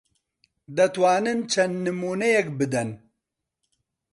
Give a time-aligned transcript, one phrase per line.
[0.77, 2.89] دەتوانن چەند نموونەیەک بدەن؟